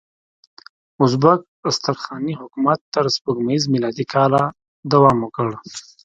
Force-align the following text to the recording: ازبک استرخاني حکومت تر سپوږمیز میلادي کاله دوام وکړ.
ازبک 1.03 1.41
استرخاني 1.69 2.33
حکومت 2.41 2.79
تر 2.93 3.05
سپوږمیز 3.15 3.63
میلادي 3.73 4.05
کاله 4.13 4.43
دوام 4.91 5.17
وکړ. 5.21 5.49